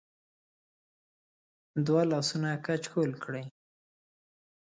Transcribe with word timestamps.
د 1.83 1.85
وه 1.95 2.03
لاسونه 2.11 2.49
کچکول 2.65 3.11
کړی 3.23 3.45